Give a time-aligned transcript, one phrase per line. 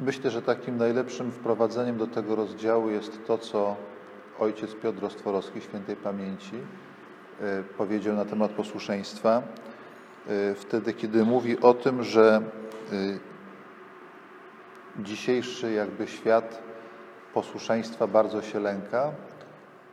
[0.00, 3.76] Myślę, że takim najlepszym wprowadzeniem do tego rozdziału jest to, co
[4.38, 6.56] ojciec Piotr Ostworowski, świętej pamięci,
[7.40, 9.42] e, powiedział na temat posłuszeństwa.
[10.28, 12.42] E, wtedy, kiedy mówi o tym, że
[12.92, 13.18] e,
[15.02, 16.62] dzisiejszy jakby świat
[17.34, 19.12] posłuszeństwa bardzo się lęka,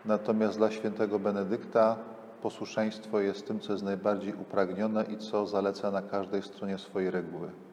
[0.06, 1.96] natomiast dla świętego Benedykta
[2.42, 7.67] posłuszeństwo jest tym, co jest najbardziej upragnione i co zaleca na każdej stronie swojej reguły.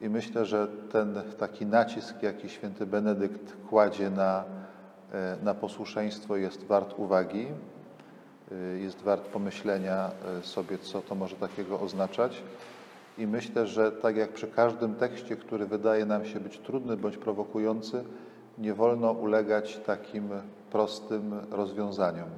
[0.00, 4.44] I myślę, że ten taki nacisk, jaki święty Benedykt kładzie na,
[5.12, 7.46] e, na posłuszeństwo, jest wart uwagi,
[8.52, 10.10] e, jest wart pomyślenia
[10.40, 12.42] e, sobie, co to może takiego oznaczać.
[13.18, 17.16] I myślę, że tak jak przy każdym tekście, który wydaje nam się być trudny bądź
[17.16, 18.04] prowokujący,
[18.58, 20.28] nie wolno ulegać takim
[20.70, 22.28] prostym rozwiązaniom.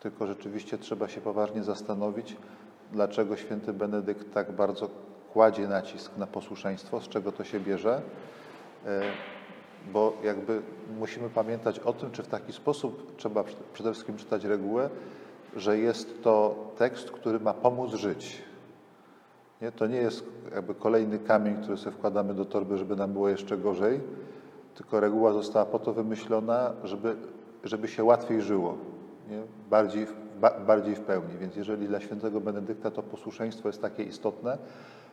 [0.00, 2.36] Tylko rzeczywiście trzeba się poważnie zastanowić,
[2.92, 4.88] dlaczego święty Benedykt tak bardzo
[5.32, 8.02] kładzie nacisk na posłuszeństwo, z czego to się bierze,
[8.86, 9.02] e,
[9.92, 10.62] bo jakby
[10.98, 14.90] musimy pamiętać o tym, czy w taki sposób trzeba przede wszystkim czytać regułę,
[15.56, 18.42] że jest to tekst, który ma pomóc żyć.
[19.62, 19.72] Nie?
[19.72, 20.24] To nie jest
[20.54, 24.00] jakby kolejny kamień, który sobie wkładamy do torby, żeby nam było jeszcze gorzej,
[24.74, 27.16] tylko reguła została po to wymyślona, żeby,
[27.64, 28.76] żeby się łatwiej żyło,
[29.30, 29.42] nie?
[29.70, 30.06] Bardziej,
[30.40, 31.38] ba, bardziej w pełni.
[31.38, 34.58] Więc jeżeli dla świętego Benedykta to posłuszeństwo jest takie istotne,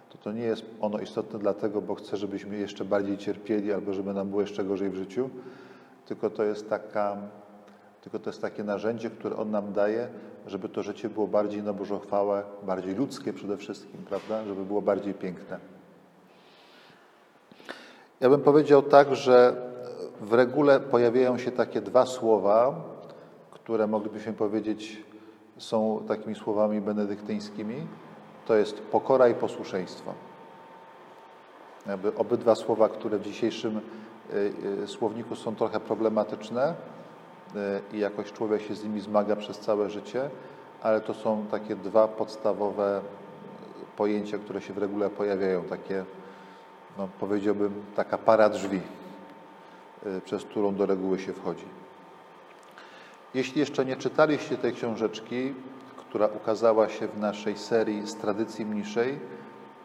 [0.09, 4.13] to to nie jest ono istotne dlatego, bo chce, żebyśmy jeszcze bardziej cierpieli albo żeby
[4.13, 5.29] nam było jeszcze gorzej w życiu,
[6.05, 7.17] tylko to jest taka,
[8.01, 10.07] tylko to jest takie narzędzie, które on nam daje,
[10.47, 14.45] żeby to życie było bardziej na Bożą chwałę, bardziej ludzkie przede wszystkim, prawda?
[14.45, 15.59] Żeby było bardziej piękne.
[18.19, 19.55] Ja bym powiedział tak, że
[20.21, 22.81] w regule pojawiają się takie dwa słowa,
[23.51, 25.03] które moglibyśmy powiedzieć
[25.57, 27.87] są takimi słowami benedyktyńskimi
[28.47, 30.13] to jest pokora i posłuszeństwo.
[31.87, 33.77] Jakby obydwa słowa, które w dzisiejszym
[34.33, 36.75] y, y, słowniku są trochę problematyczne
[37.93, 40.29] y, i jakoś człowiek się z nimi zmaga przez całe życie,
[40.81, 43.01] ale to są takie dwa podstawowe
[43.97, 46.05] pojęcia, które się w regule pojawiają, takie,
[46.97, 48.81] no powiedziałbym, taka para drzwi,
[50.25, 51.65] przez którą do reguły się wchodzi.
[53.33, 55.53] Jeśli jeszcze nie czytaliście tej książeczki,
[56.09, 59.19] która ukazała się w naszej serii z tradycji mniejszej,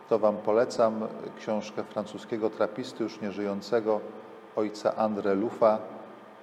[0.09, 4.01] to Wam polecam książkę francuskiego trapisty, już nieżyjącego,
[4.57, 5.79] ojca André Lufa,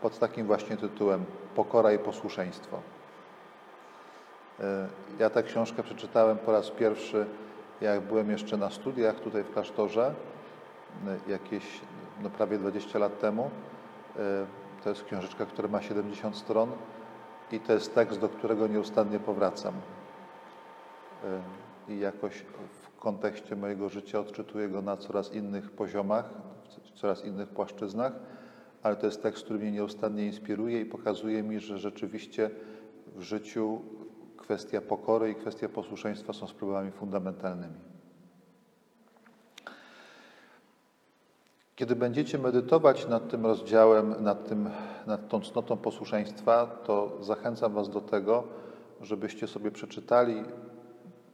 [0.01, 1.25] pod takim właśnie tytułem
[1.55, 2.79] Pokora i posłuszeństwo.
[4.59, 4.87] E,
[5.19, 7.25] ja tę książkę przeczytałem po raz pierwszy,
[7.81, 10.13] jak byłem jeszcze na studiach tutaj w klasztorze,
[11.07, 11.63] e, jakieś
[12.21, 13.49] no prawie 20 lat temu.
[14.15, 14.19] E,
[14.83, 16.71] to jest książeczka, która ma 70 stron
[17.51, 19.73] i to jest tekst, do którego nieustannie powracam.
[21.87, 22.45] I jakoś
[22.81, 26.29] w kontekście mojego życia odczytuję go na coraz innych poziomach,
[26.83, 28.13] w coraz innych płaszczyznach,
[28.83, 32.49] ale to jest tekst, który mnie nieustannie inspiruje i pokazuje mi, że rzeczywiście
[33.15, 33.81] w życiu
[34.37, 37.88] kwestia pokory i kwestia posłuszeństwa są sprawami fundamentalnymi.
[41.79, 44.69] Kiedy będziecie medytować nad tym rozdziałem, nad, tym,
[45.07, 48.43] nad tą cnotą posłuszeństwa, to zachęcam Was do tego,
[49.01, 50.43] żebyście sobie przeczytali,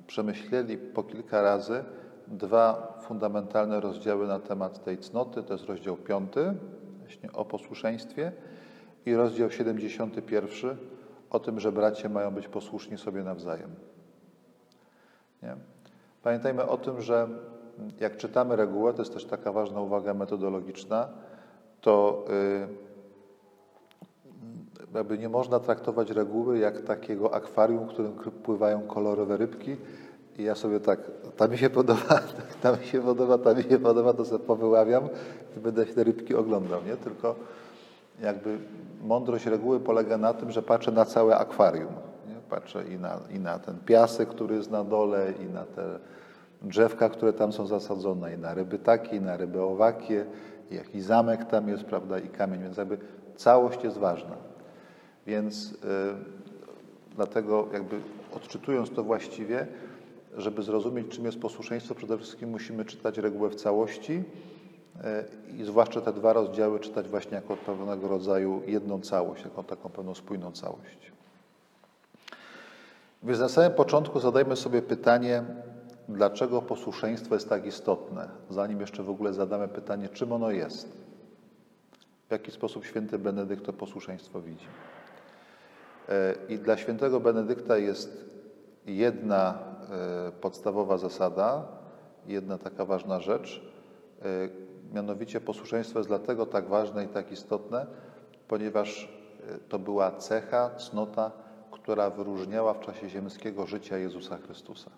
[0.07, 1.83] przemyśleli po kilka razy
[2.27, 5.43] dwa fundamentalne rozdziały na temat tej cnoty.
[5.43, 6.53] To jest rozdział piąty,
[6.99, 8.31] właśnie o posłuszeństwie
[9.05, 10.77] i rozdział 71
[11.29, 13.69] o tym, że bracia mają być posłuszni sobie nawzajem.
[15.43, 15.55] Nie?
[16.23, 17.27] Pamiętajmy o tym, że
[17.99, 21.07] jak czytamy regułę, to jest też taka ważna uwaga metodologiczna,
[21.81, 22.25] to
[24.93, 28.11] y, jakby nie można traktować reguły jak takiego akwarium, w którym
[28.43, 29.77] pływają kolorowe rybki
[30.37, 30.99] i ja sobie tak,
[31.37, 32.21] ta mi się podoba,
[32.61, 35.09] ta mi się podoba, ta mi się podoba, to sobie powyławiam
[35.57, 36.97] i będę te rybki oglądał, nie?
[36.97, 37.35] Tylko
[38.21, 38.57] jakby
[39.01, 41.93] mądrość reguły polega na tym, że patrzę na całe akwarium.
[42.27, 42.35] Nie?
[42.49, 45.99] Patrzę i na, i na ten piasek, który jest na dole, i na te
[46.65, 50.25] drzewka, które tam są zasadzone, i na ryby takie, i na ryby owakie,
[50.93, 52.97] i zamek tam jest, prawda, i kamień, więc jakby
[53.35, 54.35] całość jest ważna.
[55.27, 55.77] Więc yy,
[57.15, 57.99] dlatego jakby
[58.35, 59.67] odczytując to właściwie,
[60.37, 66.01] żeby zrozumieć, czym jest posłuszeństwo, przede wszystkim musimy czytać regułę w całości yy, i zwłaszcza
[66.01, 71.11] te dwa rozdziały czytać właśnie jako pewnego rodzaju jedną całość, jako taką pewną spójną całość.
[73.23, 75.43] Więc na samym początku zadajmy sobie pytanie,
[76.09, 81.05] dlaczego posłuszeństwo jest tak istotne, zanim jeszcze w ogóle zadamy pytanie, czym ono jest.
[82.27, 84.65] W jaki sposób święty Benedykt to posłuszeństwo widzi.
[86.09, 88.25] E, I dla świętego Benedykta jest
[88.85, 89.59] jedna
[89.91, 91.67] e, podstawowa zasada,
[92.27, 93.61] jedna taka ważna rzecz,
[94.21, 97.85] e, Mianowicie posłuszeństwo jest dlatego tak ważne i tak istotne,
[98.47, 99.09] ponieważ
[99.69, 101.31] to była cecha, cnota,
[101.71, 104.91] która wyróżniała w czasie ziemskiego życia Jezusa Chrystusa.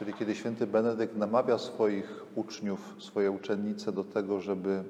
[0.00, 4.84] Czyli kiedy święty Benedykt namawia swoich uczniów, swoje uczennice do tego, żeby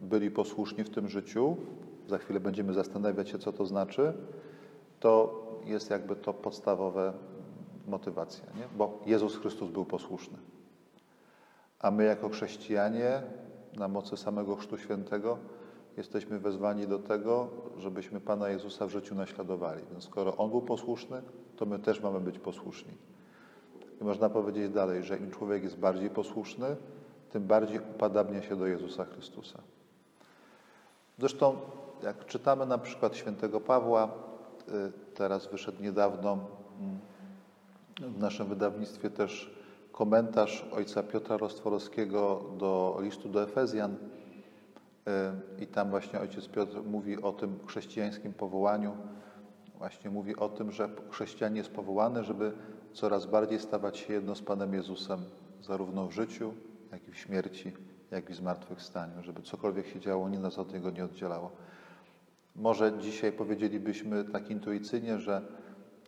[0.00, 1.56] byli posłuszni w tym życiu,
[2.08, 4.12] za chwilę będziemy zastanawiać się, co to znaczy,
[5.00, 7.12] to jest jakby to podstawowe
[7.86, 8.78] motywacja, nie?
[8.78, 10.38] bo Jezus Chrystus był posłuszny.
[11.78, 13.22] A my jako chrześcijanie
[13.76, 15.38] na mocy samego Chrztu Świętego
[15.96, 17.48] jesteśmy wezwani do tego,
[17.78, 19.82] żebyśmy Pana Jezusa w życiu naśladowali.
[19.90, 21.22] Więc skoro On był posłuszny,
[21.56, 22.94] to my też mamy być posłuszni.
[24.00, 26.76] I można powiedzieć dalej, że im człowiek jest bardziej posłuszny,
[27.30, 29.58] tym bardziej upadabnia się do Jezusa Chrystusa.
[31.18, 31.56] Zresztą,
[32.02, 34.08] jak czytamy na przykład świętego Pawła,
[34.68, 36.38] y, teraz wyszedł niedawno
[36.80, 36.98] mm,
[38.14, 39.54] w naszym wydawnictwie też
[39.92, 43.92] komentarz ojca Piotra Rostworowskiego do listu do Efezjan.
[45.58, 48.96] Y, I tam właśnie ojciec Piotr mówi o tym chrześcijańskim powołaniu.
[49.78, 52.52] Właśnie mówi o tym, że chrześcijan jest powołany, żeby
[52.94, 55.20] coraz bardziej stawać się jedno z Panem Jezusem,
[55.62, 56.54] zarówno w życiu,
[56.92, 57.72] jak i w śmierci,
[58.10, 61.50] jak i w zmartwychwstaniu, żeby cokolwiek się działo, nie nas od Niego nie oddzielało.
[62.56, 65.42] Może dzisiaj powiedzielibyśmy tak intuicyjnie, że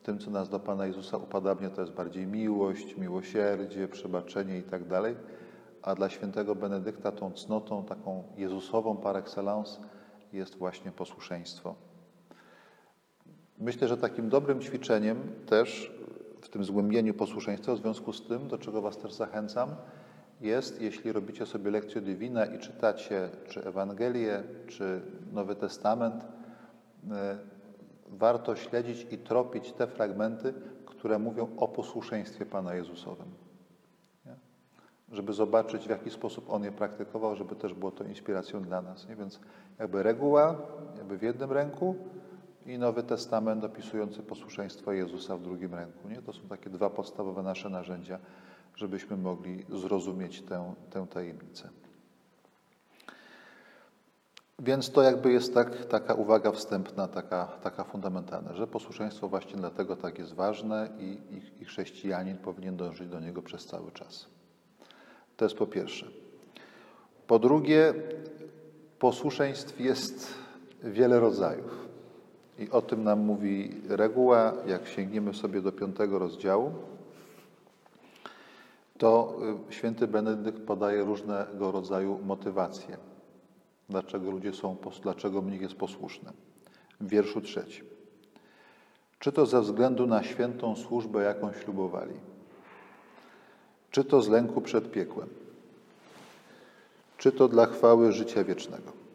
[0.03, 4.89] tym, co nas do Pana Jezusa upadabnia, to jest bardziej miłość, miłosierdzie, przebaczenie i tak
[4.89, 5.17] dalej,
[5.83, 9.81] a dla świętego Benedykta tą cnotą, taką Jezusową par excellence
[10.33, 11.75] jest właśnie posłuszeństwo.
[13.59, 15.93] Myślę, że takim dobrym ćwiczeniem też
[16.41, 19.71] w tym zgłębieniu posłuszeństwa, w związku z tym, do czego Was też zachęcam,
[20.41, 25.01] jest, jeśli robicie sobie lekcję Divina i czytacie czy Ewangelię, czy
[25.33, 26.25] Nowy Testament,
[27.11, 27.39] e,
[28.09, 30.55] warto śledzić i tropić te fragmenty,
[30.87, 33.27] które mówią o posłuszeństwie Pana Jezusowym.
[34.27, 34.35] Nie?
[35.13, 39.09] Żeby zobaczyć, w jaki sposób On je praktykował, żeby też było to inspiracją dla nas.
[39.09, 39.17] Nie?
[39.17, 39.41] Więc
[39.79, 40.57] jakby reguła
[40.97, 41.95] jakby w jednym ręku
[42.67, 46.09] i Nowy Testament opisujący posłuszeństwo Jezusa w drugim ręku.
[46.09, 46.23] Nie?
[46.23, 48.19] To są takie dwa podstawowe nasze narzędzia
[48.77, 51.69] żebyśmy mogli zrozumieć tę, tę tajemnicę.
[54.59, 59.97] Więc to jakby jest tak, taka uwaga wstępna, taka, taka fundamentalna, że posłuszeństwo właśnie dlatego
[59.97, 64.27] tak jest ważne i, i, i chrześcijanin powinien dążyć do niego przez cały czas.
[65.37, 66.07] To jest po pierwsze.
[67.27, 67.95] Po drugie,
[68.99, 70.35] posłuszeństw jest
[70.83, 71.86] wiele rodzajów.
[72.59, 76.73] I o tym nam mówi reguła, jak sięgniemy sobie do piątego rozdziału,
[78.99, 79.37] to
[79.71, 82.97] y, święty Benedykt podaje różnego rodzaju motywacje,
[83.89, 86.33] dlaczego ludzie są, dlaczego mnich jest posłuszny.
[87.01, 87.85] W wierszu trzecim.
[89.19, 92.15] Czy to ze względu na świętą służbę, jaką ślubowali,
[93.91, 95.29] czy to z lęku przed piekłem,
[97.19, 99.06] czy to dla chwały życia wiecznego.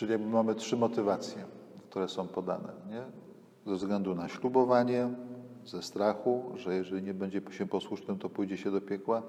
[0.00, 1.44] Czyli jakby mamy trzy motywacje,
[1.90, 2.72] które są podane.
[2.90, 3.02] Nie?
[3.66, 5.08] Ze względu na ślubowanie,
[5.64, 9.22] ze strachu, że jeżeli nie będzie się posłusznym, to pójdzie się do piekła,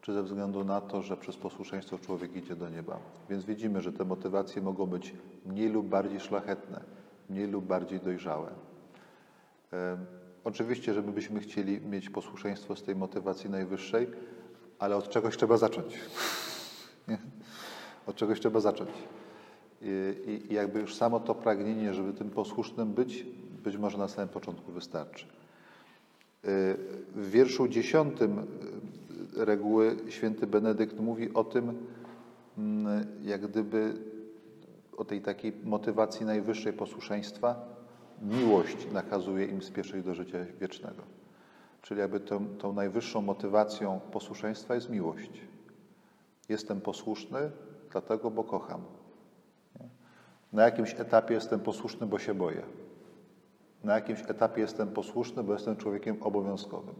[0.00, 2.98] czy ze względu na to, że przez posłuszeństwo człowiek idzie do nieba.
[3.30, 5.14] Więc widzimy, że te motywacje mogą być
[5.46, 6.80] mniej lub bardziej szlachetne,
[7.30, 8.50] mniej lub bardziej dojrzałe.
[9.72, 9.96] E,
[10.44, 14.10] oczywiście, żeby byśmy chcieli mieć posłuszeństwo z tej motywacji najwyższej,
[14.78, 16.00] ale od czegoś trzeba zacząć.
[18.06, 18.90] od czegoś trzeba zacząć.
[19.84, 23.26] I, jakby już samo to pragnienie, żeby tym posłusznym być,
[23.64, 25.26] być może na samym początku wystarczy.
[27.14, 31.86] W wierszu dziesiątym e, reguły święty Benedykt mówi o tym,
[32.58, 33.94] mm, jak gdyby
[34.96, 37.74] o tej takiej motywacji najwyższej posłuszeństwa.
[38.22, 41.02] Miłość nakazuje im spieszyć do życia wiecznego.
[41.82, 45.30] Czyli jakby tą, tą najwyższą motywacją posłuszeństwa jest miłość.
[46.48, 47.50] Jestem posłuszny,
[47.92, 48.80] dlatego, bo kocham.
[50.54, 52.62] Na jakimś etapie jestem posłuszny, bo się boję.
[53.84, 56.94] Na jakimś etapie jestem posłuszny, bo jestem człowiekiem obowiązkowym.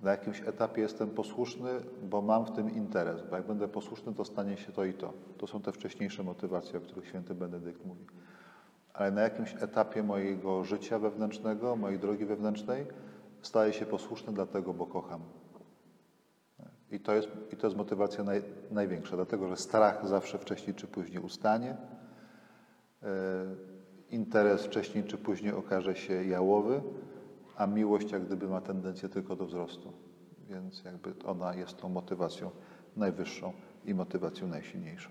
[0.00, 1.70] Na jakimś etapie jestem posłuszny,
[2.02, 5.12] bo mam w tym interes, bo jak będę posłuszny, to stanie się to i to.
[5.38, 8.06] To są te wcześniejsze motywacje, o których święty Benedykt mówi.
[8.94, 12.86] Ale na jakimś etapie mojego życia wewnętrznego, mojej drogi wewnętrznej,
[13.42, 15.20] staję się posłuszny dlatego, bo kocham.
[16.90, 20.86] I to jest, i to jest motywacja naj, największa, dlatego że strach zawsze wcześniej czy
[20.86, 21.76] później ustanie.
[23.02, 23.08] Yy,
[24.10, 26.82] interes wcześniej czy później okaże się jałowy,
[27.56, 29.92] a miłość jak gdyby ma tendencję tylko do wzrostu.
[30.48, 32.50] Więc jakby ona jest tą motywacją
[32.96, 33.52] najwyższą
[33.84, 35.10] i motywacją najsilniejszą.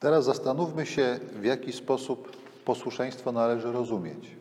[0.00, 4.36] Teraz zastanówmy się, w jaki sposób posłuszeństwo należy rozumieć.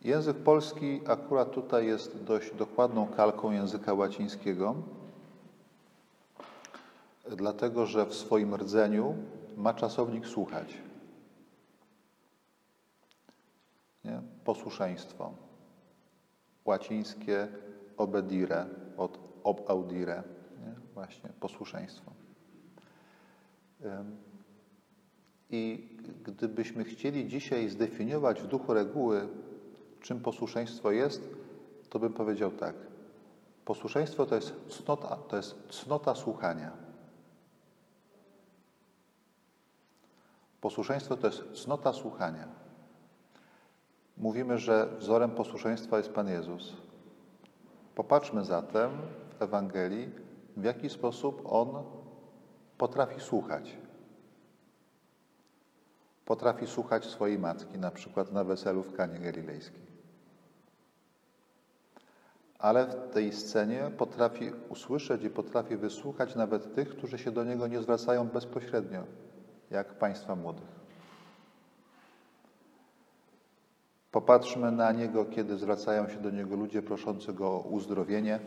[0.00, 4.74] Język polski akurat tutaj jest dość dokładną kalką języka łacińskiego,
[7.30, 9.14] dlatego że w swoim rdzeniu
[9.56, 10.74] ma czasownik słuchać.
[14.04, 14.22] Nie?
[14.44, 15.32] Posłuszeństwo.
[16.64, 17.48] Łacińskie
[17.96, 20.22] obedire od ob audire,
[20.60, 20.74] nie?
[20.94, 22.12] właśnie posłuszeństwo.
[25.50, 25.88] I
[26.24, 29.28] gdybyśmy chcieli dzisiaj zdefiniować w duchu reguły,
[30.00, 31.28] czym posłuszeństwo jest,
[31.90, 32.74] to bym powiedział tak.
[33.64, 36.81] Posłuszeństwo to jest cnota, to jest cnota słuchania.
[40.62, 42.48] Posłuszeństwo to jest cnota słuchania.
[44.16, 46.72] Mówimy, że wzorem posłuszeństwa jest Pan Jezus.
[47.94, 48.90] Popatrzmy zatem
[49.38, 50.10] w Ewangelii,
[50.56, 51.84] w jaki sposób On
[52.78, 53.76] potrafi słuchać.
[56.24, 59.82] Potrafi słuchać swojej matki, na przykład na weselu w Kanie Galilejskiej.
[62.58, 67.66] Ale w tej scenie potrafi usłyszeć i potrafi wysłuchać nawet tych, którzy się do Niego
[67.66, 69.04] nie zwracają bezpośrednio,
[69.72, 70.82] jak państwa młodych.
[74.10, 78.40] Popatrzmy na Niego, kiedy zwracają się do Niego ludzie proszący Go o uzdrowienie.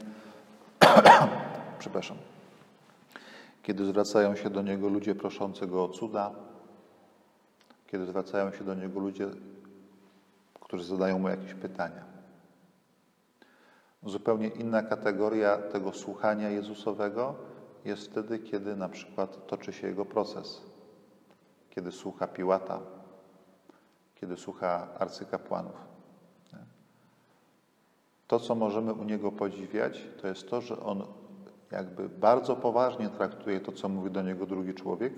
[1.80, 2.18] Przepraszam.
[3.64, 6.32] Kiedy zwracają się do Niego ludzie proszący Go o cuda,
[7.88, 9.28] kiedy zwracają się do Niego ludzie,
[10.60, 12.04] którzy zadają Mu jakieś pytania.
[14.04, 17.36] Zupełnie inna kategoria tego słuchania Jezusowego
[17.86, 20.75] jest wtedy, kiedy na przykład toczy się Jego proces.
[21.76, 22.80] Kiedy słucha Piłata,
[24.16, 25.76] kiedy słucha arcykapłanów.
[28.28, 31.04] To, co możemy u Niego podziwiać, to jest to, że On
[31.72, 35.14] jakby bardzo poważnie traktuje to, co mówi do Niego drugi człowiek,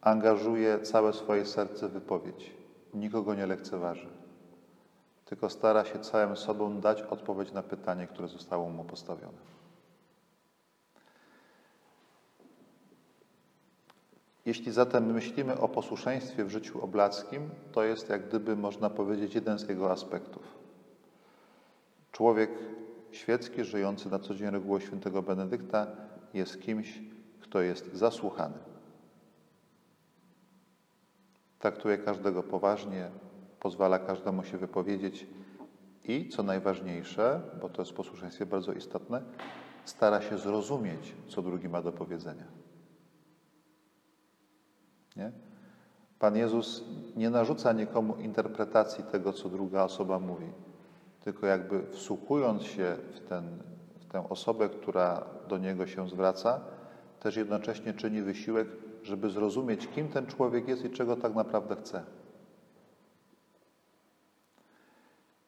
[0.00, 2.54] angażuje całe swoje serce w wypowiedź.
[2.94, 4.08] Nikogo nie lekceważy,
[5.24, 9.55] tylko stara się całym sobą dać odpowiedź na pytanie, które zostało mu postawione.
[14.46, 19.58] Jeśli zatem myślimy o posłuszeństwie w życiu oblackim, to jest jak gdyby można powiedzieć jeden
[19.58, 20.42] z jego aspektów.
[22.12, 22.50] Człowiek
[23.10, 25.86] świecki, żyjący na co dzień regułą świętego Benedykta,
[26.34, 27.02] jest kimś,
[27.40, 28.58] kto jest zasłuchany.
[31.58, 33.10] Traktuje każdego poważnie,
[33.60, 35.26] pozwala każdemu się wypowiedzieć
[36.04, 39.22] i, co najważniejsze, bo to jest w posłuszeństwie bardzo istotne,
[39.84, 42.55] stara się zrozumieć, co drugi ma do powiedzenia.
[45.16, 45.32] Nie?
[46.18, 46.84] Pan Jezus
[47.16, 50.46] nie narzuca nikomu interpretacji tego, co druga osoba mówi,
[51.20, 53.44] tylko jakby wsłuchując się w, ten,
[54.00, 56.60] w tę osobę, która do Niego się zwraca,
[57.20, 58.68] też jednocześnie czyni wysiłek,
[59.02, 62.02] żeby zrozumieć, kim ten człowiek jest i czego tak naprawdę chce.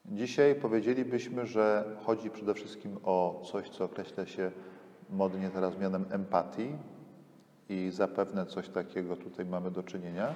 [0.05, 4.51] Dzisiaj powiedzielibyśmy, że chodzi przede wszystkim o coś, co określa się
[5.09, 6.75] modnie teraz mianem empatii,
[7.69, 10.35] i zapewne coś takiego tutaj mamy do czynienia,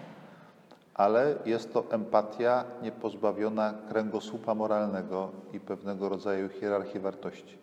[0.94, 7.58] ale jest to empatia niepozbawiona kręgosłupa moralnego i pewnego rodzaju hierarchii wartości.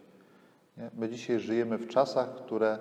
[0.94, 2.78] My dzisiaj żyjemy w czasach, które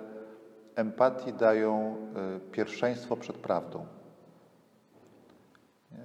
[0.74, 1.96] empatii dają
[2.36, 3.86] y, pierwszeństwo przed prawdą.
[5.92, 6.04] Nie?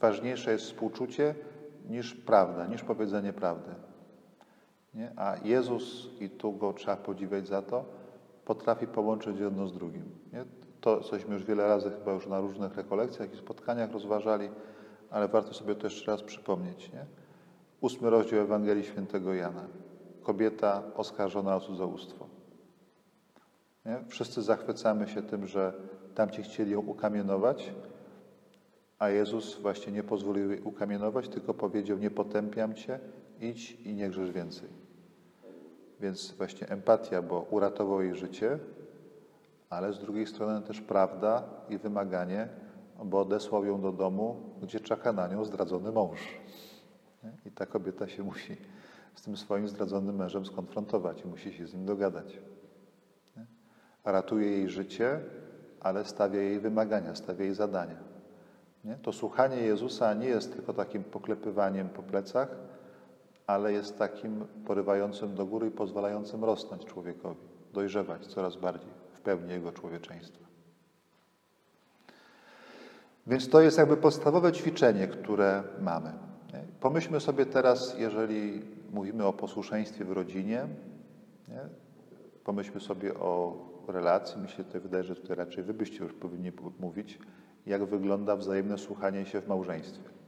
[0.00, 1.34] Ważniejsze jest współczucie
[1.88, 3.70] niż prawda, niż powiedzenie prawdy.
[4.94, 5.12] Nie?
[5.16, 7.84] A Jezus, i tu go trzeba podziwiać za to,
[8.50, 10.04] potrafi połączyć jedno z drugim.
[10.32, 10.44] Nie?
[10.80, 14.48] To cośmy już wiele razy chyba już na różnych rekolekcjach i spotkaniach rozważali,
[15.10, 16.92] ale warto sobie to jeszcze raz przypomnieć.
[16.92, 17.06] Nie?
[17.80, 19.64] Ósmy rozdział Ewangelii Świętego Jana.
[20.22, 22.26] Kobieta oskarżona o cudzołóstwo.
[23.86, 24.04] Nie?
[24.08, 25.72] Wszyscy zachwycamy się tym, że
[26.14, 27.72] tamci chcieli ją ukamienować,
[28.98, 33.00] a Jezus właśnie nie pozwolił jej ukamienować, tylko powiedział: Nie potępiam cię,
[33.40, 34.79] idź i nie grzesz więcej.
[36.00, 38.58] Więc właśnie empatia, bo uratował jej życie,
[39.70, 42.48] ale z drugiej strony też prawda i wymaganie,
[43.04, 46.18] bo odesłał ją do domu, gdzie czeka na nią zdradzony mąż.
[47.46, 48.56] I ta kobieta się musi
[49.14, 52.38] z tym swoim zdradzonym mężem skonfrontować i musi się z nim dogadać.
[54.04, 55.20] Ratuje jej życie,
[55.80, 57.96] ale stawia jej wymagania, stawia jej zadania.
[58.84, 58.94] Nie?
[58.94, 62.48] To słuchanie Jezusa nie jest tylko takim poklepywaniem po plecach,
[63.50, 67.40] ale jest takim porywającym do góry i pozwalającym rosnąć człowiekowi,
[67.72, 70.44] dojrzewać coraz bardziej w pełni jego człowieczeństwa.
[73.26, 76.12] Więc to jest jakby podstawowe ćwiczenie, które mamy.
[76.80, 80.66] Pomyślmy sobie teraz, jeżeli mówimy o posłuszeństwie w rodzinie,
[81.48, 81.60] nie?
[82.44, 83.56] pomyślmy sobie o
[83.88, 84.42] relacji.
[84.42, 87.18] Mi się to wydaje, że tutaj raczej wy byście już powinni mówić,
[87.66, 90.19] jak wygląda wzajemne słuchanie się w małżeństwie.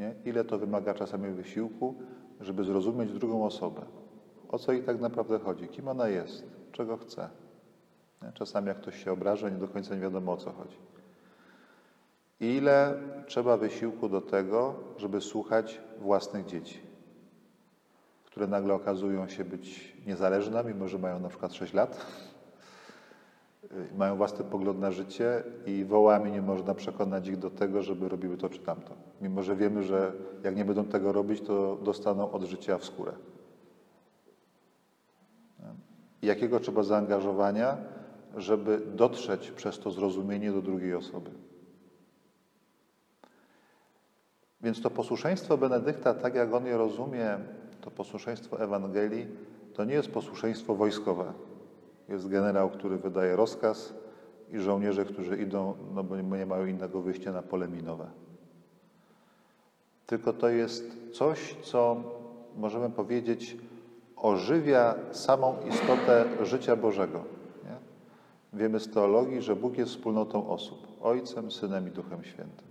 [0.00, 0.14] Nie?
[0.24, 1.94] Ile to wymaga czasami wysiłku,
[2.40, 3.82] żeby zrozumieć drugą osobę.
[4.48, 5.68] O co jej tak naprawdę chodzi?
[5.68, 6.44] Kim ona jest?
[6.72, 7.28] Czego chce?
[8.22, 8.32] Nie?
[8.32, 10.76] Czasami jak ktoś się obraża, nie do końca nie wiadomo o co chodzi.
[12.40, 12.94] Ile
[13.26, 16.80] trzeba wysiłku do tego, żeby słuchać własnych dzieci,
[18.24, 22.06] które nagle okazują się być niezależne, mimo że mają na przykład 6 lat,
[23.96, 28.36] mają własny pogląd na życie i wołami nie można przekonać ich do tego, żeby robiły
[28.36, 29.09] to czy tamto.
[29.20, 30.12] Mimo, że wiemy, że
[30.42, 33.12] jak nie będą tego robić, to dostaną od życia w skórę.
[36.22, 37.76] Jakiego trzeba zaangażowania,
[38.36, 41.30] żeby dotrzeć przez to zrozumienie do drugiej osoby?
[44.60, 47.38] Więc to posłuszeństwo Benedykta, tak jak on je rozumie,
[47.80, 49.26] to posłuszeństwo Ewangelii,
[49.74, 51.32] to nie jest posłuszeństwo wojskowe.
[52.08, 53.94] Jest generał, który wydaje rozkaz
[54.52, 58.06] i żołnierze, którzy idą, no bo nie mają innego wyjścia na pole minowe.
[60.10, 62.02] Tylko to jest coś, co
[62.56, 63.56] możemy powiedzieć
[64.16, 67.24] ożywia samą istotę życia Bożego.
[67.64, 67.76] Nie?
[68.58, 72.66] Wiemy z teologii, że Bóg jest wspólnotą osób, Ojcem, Synem i Duchem Świętym.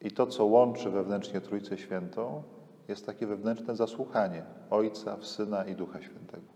[0.00, 2.42] I to, co łączy wewnętrznie Trójcę Świętą,
[2.88, 6.46] jest takie wewnętrzne zasłuchanie Ojca, w Syna i Ducha Świętego.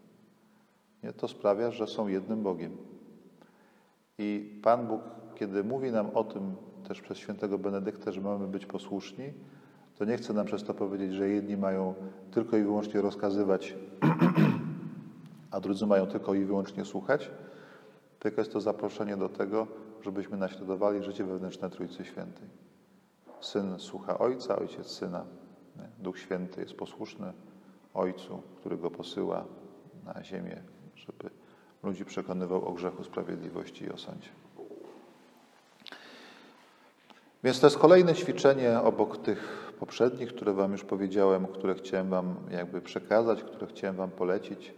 [1.02, 1.12] Nie?
[1.12, 2.76] To sprawia, że są jednym Bogiem.
[4.18, 5.00] I Pan Bóg,
[5.34, 6.56] kiedy mówi nam o tym
[6.88, 9.32] też przez świętego Benedykta, że mamy być posłuszni,
[9.98, 11.94] to nie chce nam przez to powiedzieć, że jedni mają
[12.30, 13.74] tylko i wyłącznie rozkazywać,
[15.50, 17.30] a drudzy mają tylko i wyłącznie słuchać,
[18.18, 19.66] tylko jest to zaproszenie do tego,
[20.02, 22.48] żebyśmy naśladowali życie wewnętrzne Trójcy Świętej.
[23.40, 25.24] Syn słucha Ojca, Ojciec Syna.
[25.98, 27.32] Duch Święty jest posłuszny
[27.94, 29.44] Ojcu, który go posyła
[30.04, 30.62] na ziemię,
[30.96, 31.30] żeby
[31.82, 34.28] ludzi przekonywał o grzechu, sprawiedliwości i o sądzie.
[37.44, 42.34] Więc to jest kolejne ćwiczenie obok tych poprzednich, które Wam już powiedziałem, które chciałem Wam
[42.50, 44.74] jakby przekazać, które chciałem Wam polecić,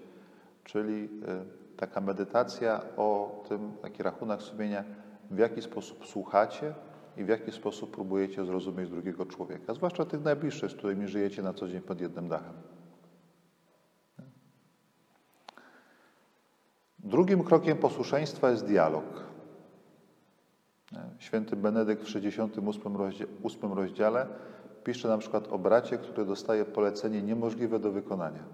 [0.64, 4.84] czyli y, taka medytacja o tym, taki rachunek sumienia,
[5.30, 6.74] w jaki sposób słuchacie
[7.16, 11.54] i w jaki sposób próbujecie zrozumieć drugiego człowieka, zwłaszcza tych najbliższych, z którymi żyjecie na
[11.54, 12.54] co dzień pod jednym dachem.
[16.98, 19.27] Drugim krokiem posłuszeństwa jest dialog.
[21.18, 24.26] Święty Benedykt w 68 rozdziale, 8 rozdziale
[24.84, 28.44] pisze na przykład o bracie, który dostaje polecenie niemożliwe do wykonania.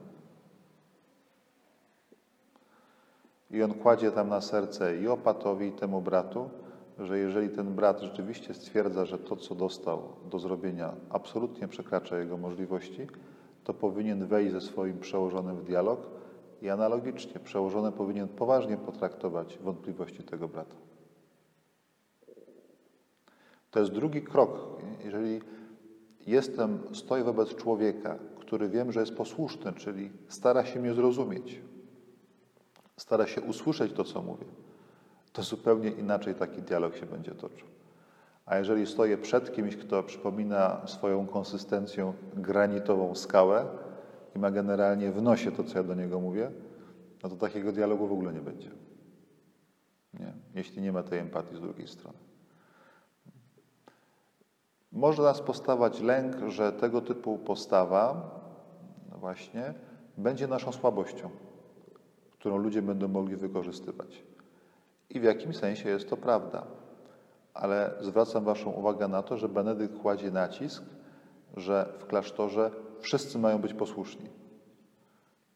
[3.51, 6.51] I on kładzie tam na serce i opatowi, i temu bratu,
[6.99, 12.37] że jeżeli ten brat rzeczywiście stwierdza, że to, co dostał do zrobienia, absolutnie przekracza jego
[12.37, 13.07] możliwości,
[13.65, 16.01] to powinien wejść ze swoim przełożonym w dialog
[16.63, 20.75] i analogicznie przełożony powinien poważnie potraktować wątpliwości tego brata.
[23.75, 24.51] To jest drugi krok.
[25.05, 25.41] Jeżeli
[26.27, 31.61] jestem, stoję wobec człowieka, który wiem, że jest posłuszny, czyli stara się mnie zrozumieć,
[32.97, 34.47] stara się usłyszeć to, co mówię,
[35.33, 37.69] to zupełnie inaczej taki dialog się będzie toczył.
[38.47, 43.67] A jeżeli stoję przed kimś, kto przypomina swoją konsystencją granitową skałę
[44.37, 46.51] i ma generalnie w nosie to, co ja do niego mówię,
[47.23, 48.71] no to takiego dialogu w ogóle nie będzie.
[50.21, 50.33] Nie?
[50.55, 52.34] Jeśli nie ma tej empatii z drugiej strony.
[54.95, 58.31] Może nas postawać lęk, że tego typu postawa
[59.13, 59.75] no właśnie
[60.19, 61.31] będzie naszą słabością,
[62.33, 64.23] którą ludzie będą mogli wykorzystywać.
[65.11, 66.67] I w jakimś sensie jest to prawda.
[67.55, 70.83] Ale zwracam Waszą uwagę na to, że Benedykt kładzie nacisk,
[71.57, 74.29] że w klasztorze wszyscy mają być posłuszni.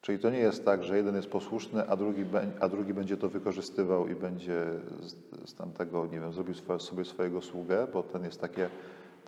[0.00, 2.24] Czyli to nie jest tak, że jeden jest posłuszny, a drugi,
[2.60, 4.66] a drugi będzie to wykorzystywał i będzie
[5.00, 5.16] z,
[5.50, 8.70] z tamtego, nie wiem, zrobił sobie swojego sługę, bo ten jest takie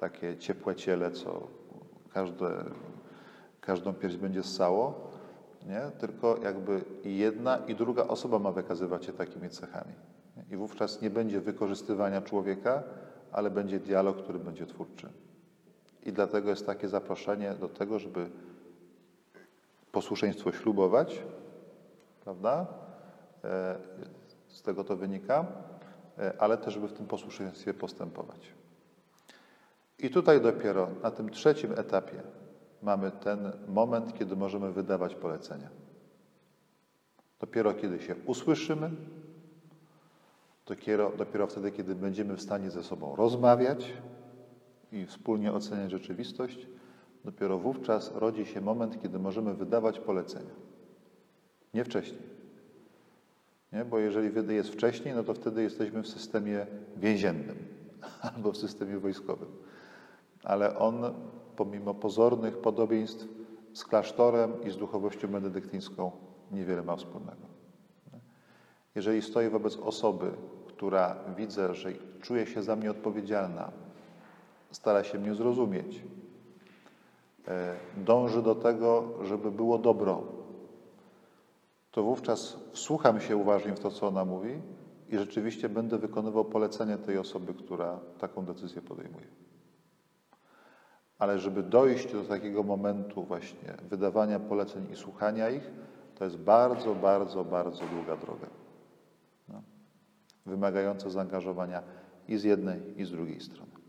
[0.00, 1.46] takie ciepłe ciele, co
[2.12, 2.64] każde,
[3.60, 5.10] każdą pierś będzie ssało,
[5.66, 5.80] nie?
[5.98, 9.92] tylko jakby jedna i druga osoba ma wykazywać się takimi cechami.
[10.50, 12.82] I wówczas nie będzie wykorzystywania człowieka,
[13.32, 15.08] ale będzie dialog, który będzie twórczy.
[16.02, 18.30] I dlatego jest takie zaproszenie do tego, żeby
[19.92, 21.22] posłuszeństwo ślubować,
[22.24, 22.66] prawda?
[23.44, 23.76] E,
[24.48, 25.46] z tego to wynika,
[26.18, 28.60] e, ale też, żeby w tym posłuszeństwie postępować.
[30.02, 32.22] I tutaj dopiero na tym trzecim etapie
[32.82, 35.68] mamy ten moment, kiedy możemy wydawać polecenia.
[37.40, 38.90] Dopiero kiedy się usłyszymy,
[40.66, 43.92] dopiero, dopiero wtedy, kiedy będziemy w stanie ze sobą rozmawiać
[44.92, 46.66] i wspólnie oceniać rzeczywistość,
[47.24, 50.54] dopiero wówczas rodzi się moment, kiedy możemy wydawać polecenia.
[51.74, 52.22] Nie wcześniej.
[53.72, 53.84] Nie?
[53.84, 57.56] Bo jeżeli jest wcześniej, no to wtedy jesteśmy w systemie więziennym
[58.20, 59.48] albo w systemie wojskowym.
[60.44, 61.14] Ale on,
[61.56, 63.28] pomimo pozornych podobieństw
[63.72, 66.10] z klasztorem i z duchowością benedyktyńską,
[66.50, 67.50] niewiele ma wspólnego.
[68.94, 70.32] Jeżeli stoję wobec osoby,
[70.68, 73.72] która widzę, że czuje się za mnie odpowiedzialna,
[74.70, 76.02] stara się mnie zrozumieć,
[77.48, 80.22] e, dąży do tego, żeby było dobro,
[81.90, 84.60] to wówczas wsłucham się uważnie w to, co ona mówi
[85.08, 89.26] i rzeczywiście będę wykonywał polecenia tej osoby, która taką decyzję podejmuje.
[91.20, 95.70] Ale żeby dojść do takiego momentu właśnie wydawania poleceń i słuchania ich,
[96.14, 98.46] to jest bardzo, bardzo, bardzo długa droga.
[99.48, 99.62] No.
[100.46, 101.82] Wymagająca zaangażowania
[102.28, 103.79] i z jednej, i z drugiej strony.